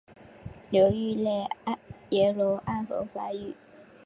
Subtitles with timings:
[0.71, 1.47] 流域内
[2.09, 3.53] 岩溶暗河发育。